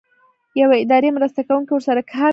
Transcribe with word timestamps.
یو 0.59 0.69
اداري 0.83 1.09
مرسته 1.17 1.39
کوونکی 1.47 1.71
ورسره 1.73 2.01
کار 2.13 2.19
کوي. 2.27 2.29